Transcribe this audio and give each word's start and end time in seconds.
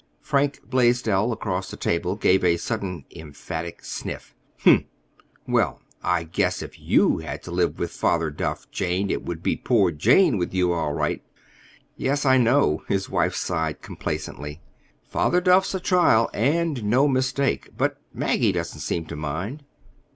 Frank 0.19 0.61
Blaisdell, 0.67 1.31
across 1.31 1.69
the 1.69 1.77
table, 1.77 2.15
gave 2.15 2.43
a 2.43 2.57
sudden 2.57 3.05
emphatic 3.15 3.85
sniff. 3.85 4.33
"Humph! 4.63 4.85
Well, 5.47 5.79
I 6.01 6.23
guess 6.23 6.63
if 6.63 6.79
you 6.79 7.19
had 7.19 7.43
to 7.43 7.51
live 7.51 7.77
with 7.77 7.91
Father 7.91 8.31
Duff, 8.31 8.65
Jane, 8.71 9.11
it 9.11 9.21
would 9.23 9.43
be 9.43 9.55
'poor 9.55 9.91
Jane' 9.91 10.39
with 10.39 10.55
you, 10.55 10.73
all 10.73 10.93
right!" 10.93 11.21
"Yes, 11.97 12.25
I 12.25 12.39
know." 12.39 12.81
His 12.87 13.11
wife 13.11 13.35
sighed 13.35 13.83
complacently. 13.83 14.59
"Father 15.07 15.39
Duff's 15.39 15.75
a 15.75 15.79
trial, 15.79 16.31
and 16.33 16.83
no 16.83 17.07
mistake. 17.07 17.69
But 17.77 17.97
Maggie 18.11 18.53
doesn't 18.53 18.79
seem 18.79 19.05
to 19.05 19.15
mind." 19.15 19.63